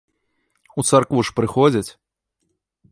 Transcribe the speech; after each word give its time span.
У 0.79 0.85
царкву 0.91 1.19
ж 1.31 1.37
прыходзяць. 1.41 1.87